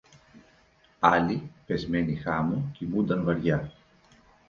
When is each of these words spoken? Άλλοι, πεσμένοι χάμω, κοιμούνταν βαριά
Άλλοι, 0.99 1.51
πεσμένοι 1.65 2.15
χάμω, 2.15 2.69
κοιμούνταν 2.73 3.23
βαριά 3.23 3.71